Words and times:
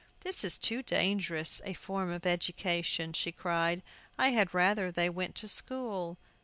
"This 0.21 0.43
is 0.43 0.57
too 0.57 0.81
dangerous 0.81 1.61
a 1.63 1.75
form 1.75 2.09
of 2.11 2.25
education," 2.25 3.13
she 3.13 3.31
cried; 3.31 3.83
"I 4.17 4.29
had 4.29 4.51
rather 4.51 4.89
they 4.91 5.11
went 5.11 5.35
to 5.35 5.47
school." 5.47 6.17